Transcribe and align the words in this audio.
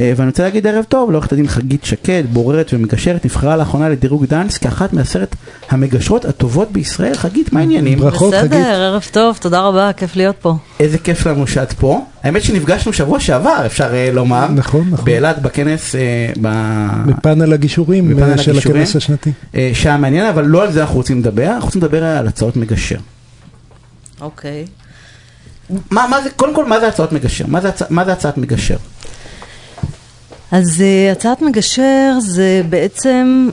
אה, 0.00 0.12
ואני 0.16 0.28
רוצה 0.28 0.42
להגיד 0.42 0.66
ערב 0.66 0.84
טוב 0.88 1.10
לעורכת 1.10 1.32
הדין 1.32 1.48
חגית 1.48 1.84
שקד, 1.84 2.22
בוררת 2.32 2.70
ומגשרת, 2.72 3.24
נבחרה 3.24 3.56
לאחרונה 3.56 3.88
לדירוג 3.88 4.24
דאנס 4.26 4.58
כאחת 4.58 4.92
מעשרת 4.92 5.36
המגשרות 5.70 6.24
הטובות 6.24 6.72
בישראל. 6.72 7.14
חגית, 7.14 7.52
מה 7.52 7.60
העניינים? 7.60 7.98
ברכות, 7.98 8.34
חגית. 8.34 8.50
בסדר, 8.50 8.82
ערב 8.82 9.04
טוב, 9.10 9.36
תודה 9.40 9.60
רבה, 9.60 9.90
כיף 9.92 10.16
להיות 10.16 10.36
פה. 10.40 10.54
איזה 10.80 10.98
כיף 10.98 11.26
לנו 11.26 11.46
שאת 11.46 11.72
פה. 11.72 12.04
האמת 12.22 12.42
שנפגשנו 12.42 12.92
שבוע 12.92 13.20
שעבר, 13.20 13.62
אפשר 13.66 13.94
אה, 13.94 14.10
לומר. 14.12 14.48
נכון, 14.48 14.88
נכון. 14.90 15.04
באילת 15.04 15.42
בכנס, 15.42 15.94
אה, 15.94 16.00
ב- 16.40 16.92
בפאנל 17.10 17.52
הגישורים 17.52 18.18
של. 18.36 18.58
הכנס 18.58 18.96
השנתי. 18.96 19.32
שהיה 19.72 19.96
מעניין, 19.96 20.26
אבל 20.26 20.44
לא 20.44 20.62
על 20.62 20.72
זה 20.72 20.80
אנחנו 20.80 20.96
רוצים 20.96 21.18
לדבר, 21.20 21.46
אנחנו 21.46 21.64
רוצים 21.66 21.82
לדבר 21.82 22.04
על 22.04 22.26
הצעות 22.28 22.56
מגשר. 22.56 22.98
אוקיי. 24.20 24.64
מה, 25.90 26.06
מה 26.10 26.22
זה, 26.22 26.30
קודם 26.30 26.54
כל, 26.54 26.64
מה 26.66 26.80
זה 26.80 26.88
הצעות 26.88 27.12
מגשר? 27.12 27.44
מה 27.48 27.60
זה, 27.60 27.68
הצ- 27.68 27.86
מה 27.90 28.04
זה 28.04 28.12
הצעת 28.12 28.38
מגשר? 28.38 28.76
אז 30.50 30.82
אה, 30.82 31.12
הצעת 31.12 31.42
מגשר 31.42 32.12
זה 32.20 32.62
בעצם 32.68 33.48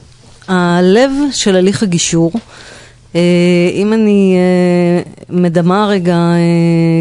הלב 0.48 1.12
של 1.32 1.56
הליך 1.56 1.84
הגישור. 1.84 2.32
אה, 3.16 3.22
אם 3.74 3.94
אני 3.94 4.36
אה, 4.38 5.12
מדמה 5.30 5.88
רגע 5.88 6.18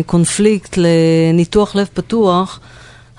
קונפליקט 0.06 0.76
לניתוח 0.76 1.76
לב 1.76 1.88
פתוח, 1.94 2.60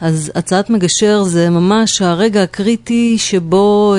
אז 0.01 0.31
הצעת 0.35 0.69
מגשר 0.69 1.23
זה 1.23 1.49
ממש 1.49 2.01
הרגע 2.01 2.43
הקריטי 2.43 3.17
שבו 3.17 3.95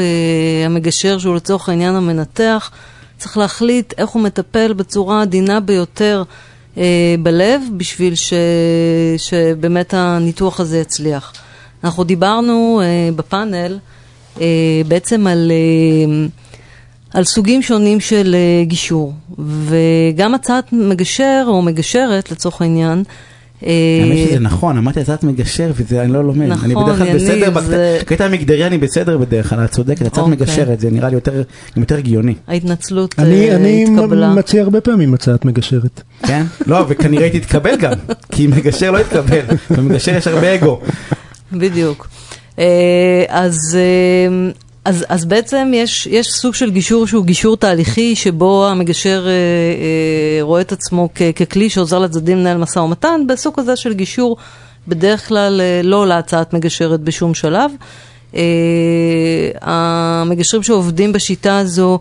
המגשר, 0.67 1.19
שהוא 1.19 1.35
לצורך 1.35 1.69
העניין 1.69 1.95
המנתח, 1.95 2.71
צריך 3.19 3.37
להחליט 3.37 3.95
איך 3.99 4.11
הוא 4.11 4.23
מטפל 4.23 4.73
בצורה 4.73 5.19
העדינה 5.19 5.61
ביותר 5.61 6.23
בלב, 7.23 7.63
בשביל 7.77 8.15
ש, 8.15 8.33
שבאמת 9.17 9.95
הניתוח 9.95 10.61
הזה 10.61 10.79
יצליח. 10.79 11.33
אנחנו 11.85 12.05
דיברנו 12.05 12.81
אה, 12.83 13.13
בפאנל 13.17 13.79
אה, 14.41 14.47
בעצם 14.89 15.27
על, 15.27 15.53
אה, 15.53 16.27
על 17.15 17.25
סוגים 17.25 17.63
שונים 17.63 18.01
של 18.01 18.35
אה, 18.35 18.65
גישור, 18.65 19.13
וגם 19.39 20.35
הצעת 20.35 20.73
מגשר 20.73 21.45
או 21.49 21.63
מגשרת 21.63 22.31
לצורך 22.31 22.63
העניין, 22.63 23.03
אה, 23.67 23.71
האמת 24.03 24.29
שזה 24.29 24.39
נכון, 24.41 24.79
אמרתי 24.79 25.01
הצעת 25.01 25.25
מגשר 25.25 25.73
וזה 25.75 26.03
אני 26.03 26.13
לא 26.13 26.25
לומד. 26.25 26.47
נכון, 26.47 26.65
אני 26.65 26.75
בדרך 26.75 26.99
כלל 26.99 27.15
בסדר, 27.15 27.51
בקטע 28.01 28.25
המגדרי 28.25 28.67
אני 28.67 28.79
בסדר 28.79 29.19
בדרך 29.19 29.51
כלל, 29.51 29.65
את 29.65 29.71
צודקת, 29.71 30.03
הצעת 30.07 30.19
אוקיי. 30.19 30.33
מגשרת, 30.37 30.81
זה 30.81 30.91
נראה 30.91 31.09
לי 31.09 31.17
יותר 31.77 31.97
הגיוני, 31.99 32.35
ההתנצלות 32.49 33.15
אני 33.19 33.51
אה, 33.51 33.57
אני 33.57 33.85
התקבלה. 33.85 34.35
מציע 34.35 34.63
הרבה 34.63 34.81
פעמים 34.81 35.15
הצעת 35.15 35.45
מגשרת. 35.45 36.03
כן? 36.27 36.43
לא, 36.67 36.85
וכנראה 36.89 37.25
היא 37.27 37.41
תתקבל 37.41 37.77
גם, 37.77 37.93
כי 38.33 38.47
מגשר 38.47 38.91
לא 38.91 38.99
יתקבל, 38.99 39.41
במגשר 39.71 40.15
יש 40.17 40.27
הרבה 40.27 40.55
אגו. 40.55 40.81
בדיוק. 41.53 42.09
אה, 42.59 43.25
אז, 43.29 43.59
אה, 43.75 44.51
אז, 44.85 45.05
אז 45.09 45.25
בעצם 45.25 45.73
יש, 45.75 46.07
יש 46.07 46.27
סוג 46.27 46.55
של 46.55 46.71
גישור 46.71 47.07
שהוא 47.07 47.25
גישור 47.25 47.57
תהליכי, 47.57 48.17
שבו 48.17 48.67
המגשר 48.67 49.27
אה, 49.27 49.31
אה, 49.31 50.43
רואה 50.43 50.61
את 50.61 50.73
עצמו 50.73 51.09
כ, 51.15 51.23
ככלי 51.23 51.71
שעוזר 51.71 51.99
לצדדים 51.99 52.39
לנהל 52.39 52.57
משא 52.57 52.79
ומתן, 52.79 53.21
בסוג 53.29 53.55
כזה 53.57 53.77
של 53.77 53.93
גישור 53.93 54.37
בדרך 54.89 55.29
כלל 55.29 55.61
אה, 55.61 55.81
לא 55.85 55.97
עולה 55.97 56.19
הצעת 56.19 56.53
מגשרת 56.53 57.01
בשום 57.01 57.35
שלב. 57.35 57.71
אה, 58.37 59.51
המגשרים 59.61 60.63
שעובדים 60.63 61.13
בשיטה 61.13 61.59
הזו 61.59 61.99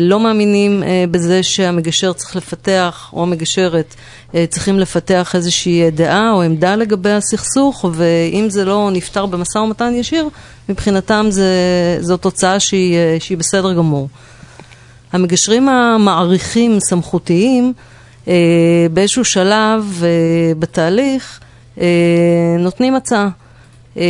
לא 0.00 0.20
מאמינים 0.20 0.82
אה, 0.82 1.04
בזה 1.10 1.42
שהמגשר 1.42 2.12
צריך 2.12 2.36
לפתח, 2.36 3.10
או 3.12 3.22
המגשרת 3.22 3.94
אה, 4.34 4.44
צריכים 4.48 4.78
לפתח 4.78 5.34
איזושהי 5.34 5.82
אה, 5.82 5.90
דעה 5.90 6.32
או 6.32 6.42
עמדה 6.42 6.76
לגבי 6.76 7.10
הסכסוך, 7.10 7.84
ואם 7.92 8.50
זה 8.50 8.64
לא 8.64 8.90
נפתר 8.92 9.26
במשא 9.26 9.58
ומתן 9.58 9.94
ישיר, 9.94 10.28
מבחינתם 10.68 11.26
זה, 11.28 11.48
זו 12.00 12.16
תוצאה 12.16 12.60
שהיא, 12.60 12.96
אה, 12.96 13.16
שהיא 13.20 13.38
בסדר 13.38 13.72
גמור. 13.72 14.08
המגשרים 15.12 15.68
המעריכים 15.68 16.80
סמכותיים 16.80 17.72
אה, 18.28 18.86
באיזשהו 18.92 19.24
שלב 19.24 20.02
אה, 20.02 20.08
בתהליך 20.58 21.40
אה, 21.80 21.86
נותנים 22.58 22.94
הצעה. 22.94 23.28
אה, 23.98 24.02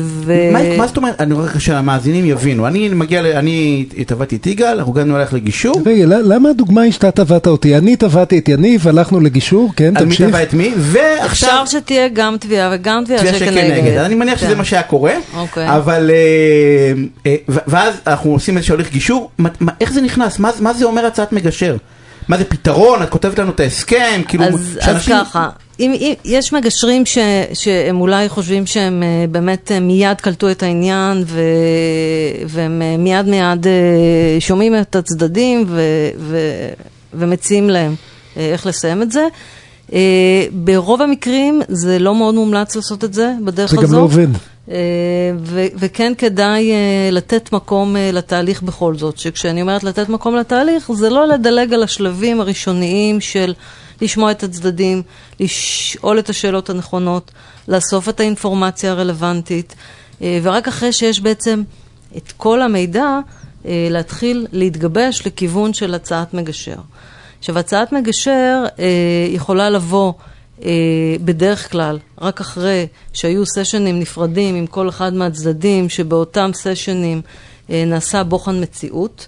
ו... 0.00 0.34
מה 0.52 0.76
מה 0.76 0.86
זאת 0.86 0.96
אומרת, 0.96 1.20
אני 1.20 1.34
רואה 1.34 1.60
שהמאזינים 1.60 2.24
יבינו, 2.24 2.66
אני 2.66 2.88
מגיע, 2.88 3.22
ל- 3.22 3.26
אני 3.26 3.84
טבעתי 4.06 4.36
את 4.36 4.46
יגאל, 4.46 4.78
אנחנו 4.78 4.92
הגענו 4.92 5.18
ללכת 5.18 5.32
לגישור, 5.32 5.82
רגע, 5.86 6.04
למה 6.06 6.48
הדוגמה 6.48 6.80
היא 6.80 6.92
שאתה 6.92 7.10
טבעת 7.10 7.46
אותי? 7.46 7.76
אני 7.76 7.96
טבעתי 7.96 8.38
את 8.38 8.48
יניב, 8.48 8.88
הלכנו 8.88 9.20
לגישור, 9.20 9.72
כן, 9.76 9.84
על 9.96 10.04
מי 10.04 10.10
תמשיך. 10.10 10.28
תבע 10.28 10.42
את 10.42 10.54
מי, 10.54 10.72
ועכשיו 10.78 11.22
אפשר 11.62 11.78
שתהיה 11.78 12.08
גם 12.08 12.36
תביעה 12.40 12.70
וגם 12.74 13.02
תביעה 13.04 13.34
שכנגד. 13.34 13.96
אני 13.96 14.14
מניח 14.14 14.38
שזה 14.38 14.46
כן. 14.52 14.58
מה 14.58 14.64
שהיה 14.64 14.82
קורה, 14.82 15.12
אוקיי. 15.36 15.76
אבל 15.76 16.10
אה, 16.10 16.92
אה, 17.26 17.36
ואז 17.48 17.94
אנחנו 18.06 18.30
עושים 18.32 18.56
איזשהו 18.56 18.74
הליך 18.74 18.92
גישור, 18.92 19.30
מה- 19.38 19.48
מה- 19.60 19.72
איך 19.80 19.92
זה 19.92 20.00
נכנס, 20.02 20.38
מה 20.38 20.50
מה 20.60 20.72
זה 20.72 20.84
אומר 20.84 21.06
הצעת 21.06 21.32
מגשר? 21.32 21.76
מה 22.28 22.38
זה 22.38 22.44
פתרון, 22.44 23.02
את 23.02 23.08
כותבת 23.10 23.38
לנו 23.38 23.50
את 23.50 23.60
ההסכם, 23.60 24.20
כאילו, 24.28 24.44
אז, 24.44 24.54
אז 24.54 24.78
שאנשים- 24.84 25.16
ככה, 25.20 25.48
אם, 25.80 25.92
אם, 25.92 26.12
יש 26.24 26.52
מגשרים 26.52 27.06
ש, 27.06 27.18
שהם 27.52 28.00
אולי 28.00 28.28
חושבים 28.28 28.66
שהם 28.66 29.02
אה, 29.02 29.24
באמת 29.30 29.72
אה, 29.72 29.80
מיד 29.80 30.20
קלטו 30.20 30.50
את 30.50 30.62
העניין 30.62 31.24
ו, 31.26 31.40
והם 32.46 32.82
אה, 32.82 32.96
מיד 32.96 33.26
מיד 33.26 33.66
שומעים 34.40 34.80
את 34.80 34.96
הצדדים 34.96 35.64
ו, 35.68 35.80
ו, 36.18 36.38
ומציעים 37.14 37.70
להם 37.70 37.94
איך 38.36 38.66
לסיים 38.66 39.02
את 39.02 39.12
זה. 39.12 39.28
ברוב 40.52 41.02
המקרים 41.02 41.62
זה 41.68 41.98
לא 41.98 42.14
מאוד 42.14 42.34
מומלץ 42.34 42.76
לעשות 42.76 43.04
את 43.04 43.14
זה 43.14 43.34
בדרך 43.44 43.70
זה 43.70 43.76
הזו. 43.80 43.86
גם 43.86 43.98
לא 43.98 44.04
עובד. 44.04 44.28
אה, 44.70 44.74
ו- 45.38 45.66
וכן 45.76 46.12
כדאי 46.18 46.72
אה, 46.72 47.10
לתת 47.12 47.52
מקום 47.52 47.96
אה, 47.96 48.10
לתהליך 48.12 48.62
בכל 48.62 48.96
זאת, 48.96 49.18
שכשאני 49.18 49.62
אומרת 49.62 49.84
לתת 49.84 50.08
מקום 50.08 50.36
לתהליך, 50.36 50.92
זה 50.92 51.10
לא 51.10 51.26
לדלג 51.26 51.74
על 51.74 51.82
השלבים 51.82 52.40
הראשוניים 52.40 53.20
של 53.20 53.54
לשמוע 54.00 54.30
את 54.30 54.42
הצדדים, 54.42 55.02
לשאול 55.40 56.18
את 56.18 56.28
השאלות 56.28 56.70
הנכונות, 56.70 57.30
לאסוף 57.68 58.08
את 58.08 58.20
האינפורמציה 58.20 58.90
הרלוונטית, 58.90 59.74
ורק 60.20 60.68
אחרי 60.68 60.92
שיש 60.92 61.20
בעצם 61.20 61.62
את 62.16 62.32
כל 62.36 62.62
המידע, 62.62 63.18
להתחיל 63.64 64.46
להתגבש 64.52 65.26
לכיוון 65.26 65.74
של 65.74 65.94
הצעת 65.94 66.34
מגשר. 66.34 66.76
עכשיו, 67.38 67.58
הצעת 67.58 67.92
מגשר 67.92 68.64
יכולה 69.30 69.70
לבוא 69.70 70.12
בדרך 71.24 71.70
כלל 71.70 71.98
רק 72.20 72.40
אחרי 72.40 72.86
שהיו 73.12 73.46
סשנים 73.46 74.00
נפרדים 74.00 74.54
עם 74.54 74.66
כל 74.66 74.88
אחד 74.88 75.14
מהצדדים, 75.14 75.88
שבאותם 75.88 76.50
סשנים 76.54 77.22
אה, 77.70 77.84
נעשה 77.86 78.24
בוחן 78.24 78.62
מציאות, 78.62 79.26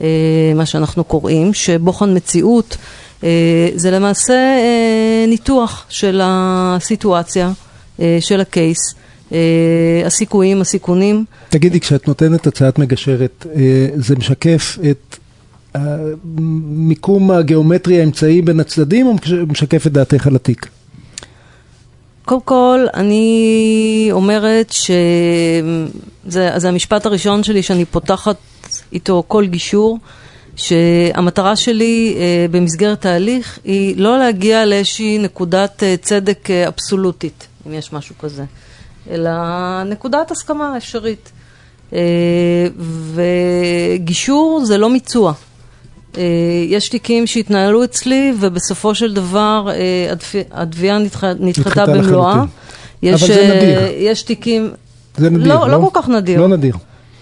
אה, 0.00 0.06
מה 0.54 0.66
שאנחנו 0.66 1.04
קוראים, 1.04 1.54
שבוחן 1.54 2.16
מציאות 2.16 2.76
אה, 3.24 3.68
זה 3.74 3.90
למעשה 3.90 4.34
אה, 4.34 5.24
ניתוח 5.28 5.86
של 5.88 6.20
הסיטואציה, 6.24 7.52
אה, 8.00 8.18
של 8.20 8.40
הקייס, 8.40 8.94
אה, 9.32 9.38
הסיכויים, 10.06 10.60
הסיכונים. 10.60 11.24
תגידי, 11.48 11.80
כשאת 11.80 12.08
נותנת 12.08 12.46
הצעת 12.46 12.78
מגשרת, 12.78 13.46
אה, 13.56 13.88
זה 13.96 14.16
משקף 14.16 14.78
את 14.90 15.16
המיקום 15.76 17.30
הגיאומטרי 17.30 18.00
האמצעי 18.00 18.42
בין 18.42 18.60
הצדדים, 18.60 19.06
או 19.06 19.14
משקף 19.48 19.86
את 19.86 19.92
דעתך 19.92 20.26
על 20.26 20.36
התיק? 20.36 20.68
קודם 22.24 22.40
כל, 22.40 22.86
אני 22.94 24.08
אומרת 24.10 24.72
שזה 24.72 25.88
זה 26.56 26.68
המשפט 26.68 27.06
הראשון 27.06 27.42
שלי 27.42 27.62
שאני 27.62 27.84
פותחת 27.84 28.36
איתו 28.92 29.24
כל 29.28 29.46
גישור, 29.46 29.98
שהמטרה 30.56 31.56
שלי 31.56 32.14
אה, 32.18 32.46
במסגרת 32.50 33.06
ההליך 33.06 33.58
היא 33.64 33.94
לא 33.96 34.18
להגיע 34.18 34.66
לאיזושהי 34.66 35.18
נקודת 35.18 35.82
אה, 35.82 35.94
צדק 36.02 36.50
אה, 36.50 36.68
אבסולוטית, 36.68 37.46
אם 37.66 37.72
יש 37.72 37.92
משהו 37.92 38.14
כזה, 38.18 38.44
אלא 39.10 39.30
נקודת 39.84 40.30
הסכמה 40.30 40.76
אפשרית. 40.76 41.32
אה, 41.92 42.66
וגישור 43.14 44.64
זה 44.64 44.78
לא 44.78 44.90
מיצוע. 44.90 45.32
אה, 46.18 46.22
יש 46.68 46.88
תיקים 46.88 47.26
שהתנהלו 47.26 47.84
אצלי, 47.84 48.32
ובסופו 48.40 48.94
של 48.94 49.14
דבר 49.14 49.68
אה, 49.70 50.12
התביעה 50.52 50.98
נדחה- 50.98 51.32
נדחתה 51.40 51.44
נדחתה 51.70 51.86
במלואה. 51.86 52.42
יש, 53.02 53.22
אבל 53.22 53.34
זה 53.34 53.40
אה, 53.40 53.56
נדיר. 53.56 53.80
יש 53.98 54.22
תיקים... 54.22 54.70
זה 55.16 55.30
נדיר, 55.30 55.54
לא, 55.54 55.68
לא 55.70 55.88
כל 55.92 56.00
כך 56.02 56.08
נדיר. 56.08 56.40
לא 56.40 56.48
נדיר. 56.48 56.74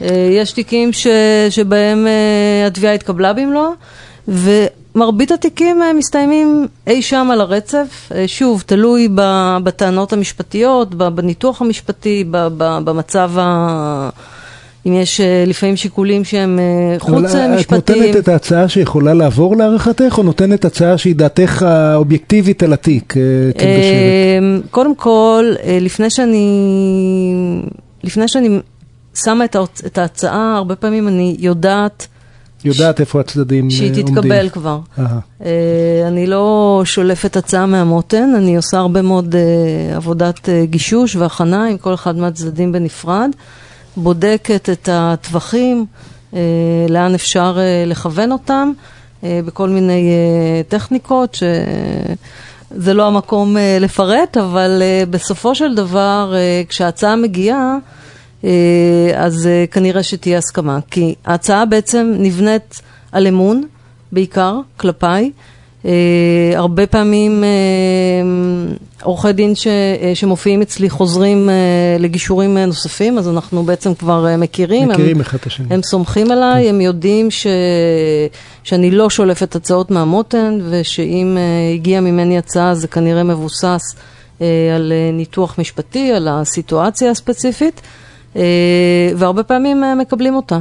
אה, 0.03 0.09
יש 0.31 0.53
תיקים 0.53 0.93
ש, 0.93 1.07
שבהם 1.51 2.07
אה, 2.07 2.67
התביעה 2.67 2.95
התקבלה 2.95 3.33
במלואה, 3.33 3.69
ומרבית 4.29 5.31
התיקים 5.33 5.83
אה, 5.83 5.93
מסתיימים 5.93 6.67
אי 6.87 7.03
שם 7.03 7.29
על 7.33 7.41
הרצף. 7.41 8.13
אה, 8.15 8.25
שוב, 8.27 8.63
תלוי 8.67 9.09
בטענות 9.65 10.13
המשפטיות, 10.13 10.95
בניתוח 10.95 11.63
המשפטי, 11.63 12.25
במצב 12.59 13.31
ה... 13.39 14.09
אם 14.87 14.93
יש 14.93 15.21
אה, 15.21 15.45
לפעמים 15.47 15.77
שיקולים 15.77 16.25
שהם 16.25 16.59
אה, 16.59 16.99
חוץ 16.99 17.35
אה, 17.35 17.55
את 17.55 17.59
משפטיים. 17.59 17.99
נותנת 17.99 18.17
את 18.17 18.29
ההצעה 18.29 18.69
שיכולה 18.69 19.15
לעבור 19.15 19.57
להערכתך, 19.57 20.15
או 20.19 20.23
נותנת 20.23 20.65
הצעה 20.65 20.99
שהיא 20.99 21.17
דעתך 21.17 21.63
האובייקטיבית 21.63 22.63
על 22.63 22.73
התיק, 22.73 23.13
כמגשרת? 23.59 23.65
אמ, 24.39 24.61
קודם 24.71 24.95
כל, 24.95 25.55
לפני 25.81 26.11
שאני 26.11 26.47
לפני 28.05 28.29
שאני 28.29 28.59
שמה 29.15 29.45
את, 29.45 29.55
ההוצ... 29.55 29.83
את 29.87 29.99
ההצעה, 29.99 30.57
הרבה 30.57 30.77
פעמים 30.77 31.09
אני 31.09 31.37
יודעת 31.39 32.07
יודעת 32.65 33.01
איפה 33.01 33.21
הצדדים 33.21 33.71
שהיא 33.71 33.89
עומדים. 33.89 34.07
תתקבל 34.07 34.49
כבר. 34.49 34.79
אה, 34.99 35.07
אני 36.07 36.27
לא 36.27 36.83
שולפת 36.85 37.37
הצעה 37.37 37.67
מהמותן, 37.67 38.31
אני 38.37 38.57
עושה 38.57 38.79
הרבה 38.79 39.03
מאוד 39.03 39.35
אה, 39.35 39.97
עבודת 39.97 40.49
אה, 40.49 40.65
גישוש 40.65 41.17
והכנה 41.17 41.67
עם 41.67 41.79
כל 41.79 41.95
אחד 41.95 42.17
מהצדדים 42.17 42.73
בנפרד, 42.73 43.31
בודקת 43.97 44.69
את 44.71 44.89
הטווחים, 44.93 45.87
אה, 46.35 46.41
לאן 46.89 47.15
אפשר 47.15 47.57
אה, 47.59 47.85
לכוון 47.87 48.33
אותם, 48.33 48.73
אה, 49.25 49.41
בכל 49.45 49.69
מיני 49.69 50.11
טכניקות, 50.69 51.35
שזה 51.35 52.95
לא 52.95 53.07
המקום 53.07 53.57
לפרט, 53.81 54.37
אבל 54.37 54.83
בסופו 55.11 55.55
של 55.55 55.75
דבר, 55.75 56.35
כשההצעה 56.69 57.17
מגיעה, 57.17 57.77
אז 59.17 59.47
אה, 59.47 59.65
כנראה 59.71 60.03
שתהיה 60.03 60.39
הסכמה. 60.39 60.79
כי 60.91 61.15
ההצעה 61.25 61.65
בעצם 61.65 62.13
נבנית 62.19 62.81
על 63.13 63.27
אמון, 63.27 63.63
בעיקר, 64.13 64.61
כלפיי. 64.77 65.31
הרבה 66.57 66.87
פעמים 66.87 67.45
עורכי 69.05 69.33
דין 69.33 69.55
ש, 69.55 69.67
אה, 69.67 70.15
שמופיעים 70.15 70.63
אצלי 70.63 70.91
חוזרים 70.91 71.51
אה, 71.51 71.55
לגישורים 71.99 72.57
אה, 72.59 72.67
נוספים, 72.67 73.19
אז 73.19 73.29
אנחנו 73.29 73.63
בעצם 73.63 73.95
כבר 73.95 74.27
מכירים. 74.39 74.89
מכירים 74.89 75.17
הם, 75.17 75.21
אחד 75.21 75.39
את 75.41 75.47
השני. 75.47 75.67
הם 75.71 75.83
סומכים 75.83 76.31
עליי, 76.31 76.69
הם 76.69 76.81
יודעים 76.81 77.31
ש... 77.31 77.47
שאני 78.65 78.91
לא 78.91 79.11
שולפת 79.11 79.57
הצעות 79.57 79.91
מהמותן, 79.91 80.59
ושאם 80.71 81.37
הגיעה 81.75 82.01
ממני 82.01 82.39
הצעה 82.39 82.75
זה 82.75 82.89
כנראה 82.89 83.23
מבוסס 83.23 83.95
על 84.75 84.93
ניתוח 85.13 85.59
משפטי, 85.59 86.13
על 86.13 86.29
הסיטואציה 86.31 87.11
הספציפית, 87.11 87.81
והרבה 89.17 89.43
פעמים 89.43 89.83
מקבלים 89.99 90.35
אותה. 90.35 90.59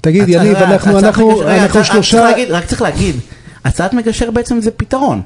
תגיד, 0.00 0.28
יניב, 0.28 0.56
אנחנו 0.56 0.98
אנחנו- 0.98 1.42
אנחנו 1.42 1.72
צריך 1.72 1.86
שלושה... 1.86 2.30
רק 2.50 2.64
צריך 2.64 2.82
להגיד, 2.82 3.16
הצעת 3.64 3.92
מגשר 3.92 4.30
בעצם 4.30 4.60
זה 4.60 4.70
פתרון. 4.70 5.22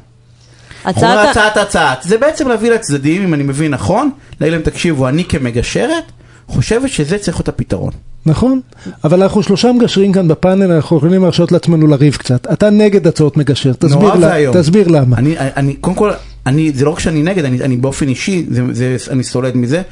אומרים 0.87 1.19
הצעת... 1.19 1.31
הצעת 1.31 1.57
הצעת, 1.57 2.03
זה 2.03 2.19
בעצם 2.19 2.49
להביא 2.49 2.71
לצדדים, 2.71 3.23
אם 3.23 3.35
אני 3.35 3.43
מבין 3.43 3.71
נכון, 3.71 4.11
להגיד 4.41 4.53
להם 4.53 4.63
תקשיבו, 4.63 5.09
אני 5.09 5.25
כמגשרת, 5.25 6.05
חושבת 6.47 6.91
שזה 6.91 7.19
צריך 7.19 7.37
להיות 7.37 7.49
הפתרון. 7.49 7.91
נכון, 8.27 8.61
אבל 9.05 9.23
אנחנו 9.23 9.43
שלושה 9.43 9.73
מגשרים 9.73 10.13
כאן 10.13 10.29
בפאנל, 10.29 10.73
אנחנו 10.73 10.97
יכולים 10.97 11.23
להרשות 11.23 11.53
לעצמנו 11.53 11.87
לריב 11.87 12.17
קצת. 12.17 12.47
אתה 12.53 12.71
נגד 12.71 13.07
הצעות 13.07 13.37
מגשר, 13.37 13.73
תסביר, 13.73 14.15
לה-. 14.15 14.53
תסביר 14.53 14.89
למה. 14.89 15.17
אני, 15.17 15.35
אני, 15.39 15.75
קודם 15.75 15.97
כל, 15.97 16.11
אני, 16.47 16.73
זה 16.75 16.85
לא 16.85 16.91
רק 16.91 16.99
שאני 16.99 17.23
נגד, 17.23 17.45
אני, 17.45 17.61
אני 17.61 17.77
באופן 17.77 18.09
אישי, 18.09 18.47
זה, 18.49 18.63
זה, 18.73 18.97
אני 19.11 19.23
סולד 19.23 19.57
מזה. 19.57 19.83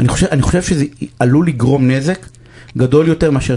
אני 0.00 0.08
חושב, 0.08 0.26
אני 0.26 0.42
חושב 0.42 0.62
שזה 0.62 0.84
עלול 1.18 1.46
לגרום 1.46 1.90
נזק 1.90 2.26
גדול 2.76 3.08
יותר 3.08 3.30
מאשר 3.30 3.54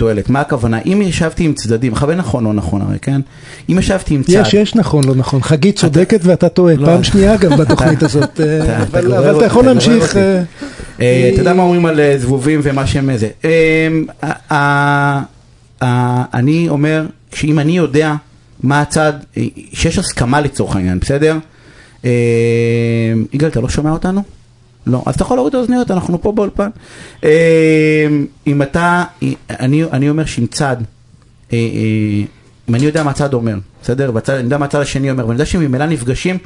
תועלת. 0.00 0.30
מה 0.30 0.40
הכוונה? 0.40 0.78
אם 0.86 1.02
ישבתי 1.02 1.44
עם 1.44 1.52
צדדים, 1.52 1.94
חבר 1.94 2.14
נכון 2.14 2.46
או 2.46 2.52
נכון 2.52 2.82
הרי, 2.82 2.98
כן? 3.02 3.20
אם 3.70 3.78
ישבתי 3.78 4.14
עם 4.14 4.22
צד... 4.22 4.32
יש, 4.32 4.54
יש 4.54 4.74
נכון, 4.74 5.04
לא 5.04 5.14
נכון. 5.14 5.42
חגית 5.42 5.76
צודקת 5.76 6.20
ואתה 6.22 6.48
טועה, 6.48 6.76
לא. 6.76 6.86
פעם 6.86 7.04
שנייה 7.04 7.36
גם 7.36 7.56
בתוכנית 7.56 8.02
הזאת. 8.02 8.40
אה, 8.40 8.82
אבל 8.82 9.36
אתה 9.36 9.44
יכול 9.44 9.64
להמשיך. 9.64 10.16
אה, 10.16 10.42
אה, 11.00 11.30
אתה 11.32 11.40
יודע 11.40 11.52
מה 11.52 11.62
אומרים 11.62 11.86
על 11.86 12.00
זבובים 12.18 12.60
ומה 12.62 12.86
שהם 12.86 13.10
זה. 13.16 13.28
אני 16.34 16.68
אומר, 16.68 17.06
שאם 17.34 17.58
אני 17.58 17.76
יודע 17.76 18.14
מה 18.62 18.80
הצד, 18.80 19.12
שיש 19.72 19.98
הסכמה 19.98 20.40
לצורך 20.40 20.76
העניין, 20.76 20.98
בסדר? 20.98 21.36
יגאל, 23.32 23.48
אתה 23.48 23.60
לא 23.60 23.68
שומע 23.68 23.90
אותנו? 23.90 24.39
לא, 24.86 25.02
אז 25.06 25.14
אתה 25.14 25.22
יכול 25.22 25.36
להוריד 25.36 25.54
את 25.54 25.58
האוזניות, 25.58 25.90
אנחנו 25.90 26.22
פה 26.22 26.32
באולפן. 26.32 26.70
אה, 27.24 28.06
אם 28.46 28.62
אתה, 28.62 29.04
אני, 29.50 29.84
אני 29.92 30.10
אומר 30.10 30.24
שאם 30.24 30.46
צד, 30.46 30.76
אה, 31.52 31.58
אה, 31.58 32.24
אם 32.68 32.74
אני 32.74 32.84
יודע 32.84 33.02
מה 33.02 33.10
הצד 33.10 33.34
אומר, 33.34 33.54
בסדר? 33.82 34.10
והצד, 34.14 34.34
אני 34.34 34.42
יודע 34.44 34.58
מה 34.58 34.64
הצד 34.64 34.80
השני 34.80 35.10
אומר, 35.10 35.24
ואני 35.26 35.34
יודע 35.34 35.46
שהם 35.46 35.60
ממילא 35.60 35.86
נפגשים, 35.86 36.38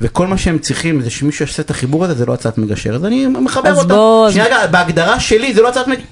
וכל 0.00 0.26
מה 0.26 0.38
שהם 0.38 0.58
צריכים 0.58 1.02
זה 1.02 1.10
שמישהו 1.10 1.44
יעשה 1.44 1.62
את 1.62 1.70
החיבור 1.70 2.04
הזה, 2.04 2.14
זה 2.14 2.26
לא 2.26 2.32
הצעת 2.32 2.58
מגשר, 2.58 2.94
אז 2.94 3.04
אני 3.04 3.26
מחבר 3.26 3.68
אז 3.68 3.78
אותה. 3.78 3.94
בוא, 3.94 4.26
אז- 4.26 4.32
שנייה, 4.32 4.66
בהגדרה 4.66 5.20
שלי 5.20 5.54
זה 5.54 5.62
לא 5.62 5.68
הצעת 5.68 5.88
מגשר. 5.88 6.02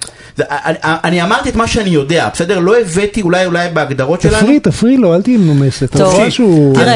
אני, 0.50 0.76
אני 0.82 1.22
אמרתי 1.22 1.48
את 1.48 1.56
מה 1.56 1.66
שאני 1.66 1.90
יודע, 1.90 2.28
בסדר? 2.32 2.58
לא 2.58 2.80
הבאתי 2.80 3.22
אולי 3.22 3.46
אולי 3.46 3.68
בהגדרות 3.72 4.20
שלנו. 4.20 4.36
תפרי, 4.38 4.60
תפרי 4.60 4.96
לו, 4.96 5.14
אל 5.14 5.22
תהיי 5.22 5.36
מנומסת. 5.36 5.96
טוב. 5.96 6.20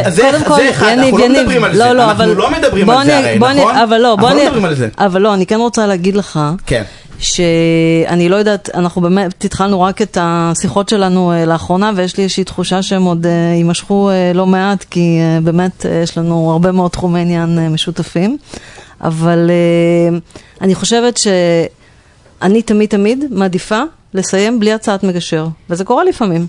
אז- 0.04 0.16
תראה, 0.16 0.32
קודם 0.32 0.44
כל, 0.44 0.60
אחד, 0.70 0.86
יניב, 0.92 1.04
אנחנו 1.04 1.18
לא 1.18 1.24
יניב, 1.24 1.38
מדברים 1.40 1.64
על 1.64 1.72
זה, 1.72 1.78
לא, 1.78 1.92
לא, 1.92 2.04
אנחנו 2.04 2.24
אבל 2.24 2.32
לא 2.36 2.50
מדברים 2.50 2.90
על 2.90 3.04
זה 3.06 3.18
הרי, 3.18 3.38
נכון? 3.38 3.76
אבל 3.76 3.98
לא, 3.98 4.16
בוא 4.16 4.28
אנחנו 4.28 4.34
לא 4.36 4.40
אני- 4.40 4.44
מדברים 4.44 4.64
על 4.64 4.74
זה. 4.74 4.88
אבל 4.98 5.20
לא, 5.22 5.34
אני 5.34 5.46
כן 5.46 5.58
רוצה 5.60 5.86
להגיד 5.86 6.16
לך, 6.16 6.40
כן. 6.66 6.82
שאני 7.18 8.28
לא 8.28 8.36
יודעת, 8.36 8.70
אנחנו 8.74 9.00
באמת 9.02 9.44
התחלנו 9.44 9.80
רק 9.80 10.02
את 10.02 10.18
השיחות 10.20 10.88
שלנו 10.88 11.32
אה, 11.32 11.44
לאחרונה, 11.44 11.90
ויש 11.96 12.16
לי 12.16 12.22
איזושהי 12.24 12.44
תחושה 12.44 12.82
שהם 12.82 13.02
עוד 13.02 13.26
אה, 13.26 13.32
יימשכו 13.56 14.10
אה, 14.10 14.32
לא 14.34 14.46
מעט, 14.46 14.84
כי 14.90 15.00
באמת 15.42 15.86
יש 16.02 16.18
לנו 16.18 16.50
הרבה 16.52 16.72
מאוד 16.72 16.90
תחומי 16.90 17.20
עניין 17.20 17.68
משותפים. 17.70 18.36
אבל 19.04 19.50
אני 20.60 20.74
חושבת 20.74 21.18
שאני 22.42 22.62
תמיד 22.62 22.88
תמיד 22.88 23.24
מעדיפה 23.30 23.82
לסיים 24.14 24.60
בלי 24.60 24.72
הצעת 24.72 25.02
מגשר, 25.02 25.46
וזה 25.70 25.84
קורה 25.84 26.04
לפעמים. 26.04 26.46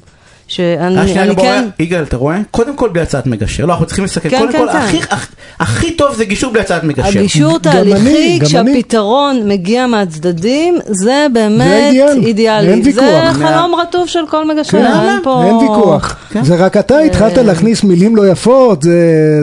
שאני 0.48 0.98
אה, 1.30 1.36
כן... 1.36 1.66
יגאל, 1.80 2.04
אתה 2.04 2.18
רואה? 2.18 2.38
קודם 2.52 2.76
כל 2.76 2.90
בלי 2.90 3.02
הצעת 3.02 3.28
מגשר. 3.28 3.66
לא, 3.66 3.74
אנחנו 3.74 3.86
צריכים 3.86 4.06
לסכם. 4.06 4.30
כן, 4.30 4.40
קודם 4.40 4.52
כן, 4.52 4.58
כל, 4.58 4.68
כן. 4.72 4.78
הכי- 4.78 5.00
הכ- 5.12 5.36
הכי 5.60 5.92
טוב 5.92 6.16
זה 6.16 6.26
גישור 6.26 6.52
בלי 6.52 6.62
הצעת 6.62 6.84
מגשר. 6.84 7.20
הגישור 7.20 7.60
תהליכי. 7.60 8.40
כשהפתרון 8.46 9.48
מגיע 9.48 9.88
מהצדדים, 9.88 10.76
זה 10.86 11.28
באמת 11.34 11.94
אידיאלי. 12.24 12.68
אין 12.70 12.84
זה 12.84 12.90
ויכוח. 13.02 13.34
חלום 13.38 13.76
רטוב 13.76 14.08
של 14.08 14.20
כל 14.30 14.48
מגשר, 14.48 14.72
כן, 14.72 14.86
אין 14.86 15.20
פה... 15.24 15.44
אין 15.46 15.56
ויכוח. 15.56 16.16
כן. 16.32 16.44
זה 16.44 16.56
רק 16.56 16.78
אתה 16.78 17.00
התחלת 17.00 17.38
להכניס 17.38 17.84
מילים 17.84 18.16
לא 18.16 18.28
יפות, 18.28 18.82
זה- 18.82 18.92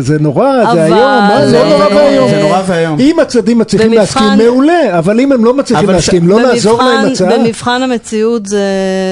זה 0.01 0.19
נורא, 0.19 0.47
זה 0.75 0.89
מה 0.91 1.47
זה 1.47 1.59
לא 1.63 1.69
נורא 1.69 1.85
אה, 1.91 1.97
ואיום. 1.97 2.31
זה 2.31 2.43
נורא 2.43 2.63
ואיום. 2.67 3.01
אם 3.01 3.17
הצדדים 3.21 3.59
מצליחים 3.59 3.91
במבחן- 3.91 4.01
להסכים, 4.01 4.47
מעולה, 4.47 4.99
אבל 4.99 5.21
אם 5.21 5.33
הם 5.33 5.45
לא 5.45 5.55
מצליחים 5.55 5.91
להסכים, 5.91 6.29
לא 6.29 6.41
נעזור 6.41 6.83
להם 6.83 7.07
הצעה. 7.13 7.39
במבחן 7.39 7.83
המציאות 7.83 8.47
זה, 8.47 8.65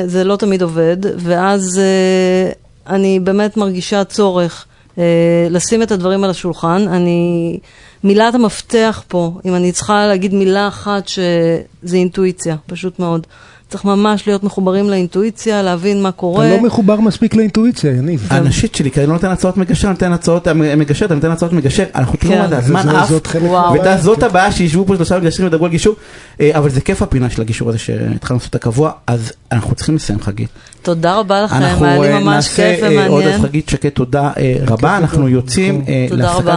זה 0.06 0.24
לא 0.24 0.36
תמיד 0.36 0.62
עובד, 0.62 0.96
ואז 1.18 1.77
אה, 1.78 2.50
אני 2.86 3.20
באמת 3.20 3.56
מרגישה 3.56 4.04
צורך 4.04 4.66
אה, 4.98 5.04
לשים 5.50 5.82
את 5.82 5.92
הדברים 5.92 6.24
על 6.24 6.30
השולחן. 6.30 6.88
אני, 6.88 7.58
מילת 8.04 8.34
המפתח 8.34 9.02
פה, 9.08 9.32
אם 9.44 9.54
אני 9.54 9.72
צריכה 9.72 10.06
להגיד 10.06 10.34
מילה 10.34 10.68
אחת, 10.68 11.08
שזה 11.08 11.96
אינטואיציה, 11.96 12.56
פשוט 12.66 12.98
מאוד. 12.98 13.26
צריך 13.68 13.84
ממש 13.84 14.26
להיות 14.26 14.44
מחוברים 14.44 14.90
לאינטואיציה, 14.90 15.62
להבין 15.62 16.02
מה 16.02 16.12
קורה. 16.12 16.46
אתה 16.46 16.56
לא 16.56 16.62
מחובר 16.62 17.00
מספיק 17.00 17.34
לאינטואיציה, 17.34 17.90
יניב. 17.92 18.26
הנשית 18.30 18.74
שלי, 18.74 18.90
כי 18.90 19.00
אני 19.00 19.06
לא 19.08 19.12
נותן 19.12 19.30
הצעות 19.30 19.56
מגשר, 19.56 19.88
אני 19.88 19.92
נותן 19.92 20.12
הצעות 20.12 20.46
מגשר, 20.76 21.04
אתה 21.06 21.14
נותן 21.14 21.30
הצעות 21.30 21.52
מגשר, 21.52 21.84
אנחנו 21.94 22.18
תראו. 22.18 22.38
מה 22.38 22.48
זה, 22.48 22.58
הזמן 22.58 22.82
זה- 22.82 22.98
עף, 23.00 23.08
זאת 23.08 23.26
חלק 23.26 23.42
וואו. 23.42 23.72
מהבעיה. 23.74 23.92
ואתה 23.92 24.02
זאת 24.02 24.22
הבעיה 24.22 24.52
שישבו 24.52 24.86
פה 24.86 24.96
שלושה 24.96 25.18
מגשרים 25.18 25.44
וידברו 25.46 25.64
על 25.66 25.70
גישור, 25.70 25.94
אה, 26.40 26.50
אבל 26.58 26.70
זה 26.70 26.80
כיף 26.80 27.02
הפינה 27.02 27.30
של 27.30 27.42
הגישור 27.42 27.68
הזה 27.68 27.78
שהתחלנו 27.78 28.38
לעשות 28.38 28.50
את 28.50 28.54
הקבוע, 28.54 28.90
אז 29.06 29.32
אנחנו 29.52 29.74
צריכים 29.74 29.94
לסיים 29.96 30.20
חגית. 30.20 30.48
תודה 30.82 31.14
רבה 31.16 31.42
לכם, 31.42 31.56
אנחנו 31.56 31.84
היה 31.84 31.98
לי 31.98 32.08
אה, 32.12 32.18
ממש 32.20 32.34
נעשה 32.34 32.74
כיף 32.76 32.82
אה, 32.84 33.06
עוד 33.06 33.12
ומעניין. 33.12 33.34
אז 33.34 33.40
חגית 33.40 33.68
שקד 33.68 33.88
תודה 33.88 34.30
אה, 34.38 34.54
רבה, 34.66 34.96
אנחנו 34.96 35.28
יוצאים 35.28 35.84
אה, 35.88 36.06
תודה 36.08 36.22
להפסקת 36.24 36.40
רבה. 36.42 36.56